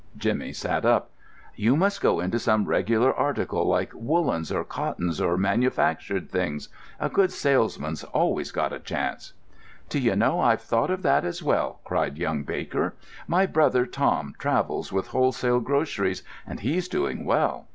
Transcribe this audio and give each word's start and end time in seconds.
Jimmy 0.17 0.51
sat 0.51 0.83
up. 0.83 1.11
"You 1.55 1.75
must 1.75 2.01
get 2.01 2.17
into 2.17 2.39
some 2.39 2.65
regular 2.65 3.13
article 3.13 3.67
like 3.67 3.91
woollens 3.93 4.51
or 4.51 4.63
cottons 4.63 5.21
or 5.21 5.37
manufactured 5.37 6.27
things—a 6.31 7.09
good 7.09 7.31
salesman's 7.31 8.03
always 8.05 8.51
got 8.51 8.73
a 8.73 8.79
chance." 8.79 9.33
"D'you 9.89 10.15
know, 10.15 10.39
I've 10.39 10.61
thought 10.61 10.89
of 10.89 11.03
that 11.03 11.23
as 11.23 11.43
well?" 11.43 11.81
cried 11.83 12.17
young 12.17 12.41
Baker. 12.41 12.95
"My 13.27 13.45
brother 13.45 13.85
Tom 13.85 14.33
travels 14.39 14.91
with 14.91 15.09
wholesale 15.09 15.59
groceries, 15.59 16.23
and 16.47 16.61
he's 16.61 16.87
doing 16.87 17.23
well." 17.23 17.67